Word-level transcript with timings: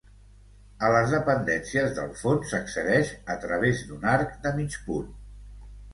A 0.85 0.87
les 0.93 1.11
dependències 1.15 1.93
del 1.99 2.09
fons 2.21 2.47
s'accedeix 2.53 3.11
a 3.35 3.39
través 3.47 3.87
d'un 3.91 4.11
arc 4.19 4.37
de 4.47 4.55
mig 4.61 4.79
punt. 4.89 5.13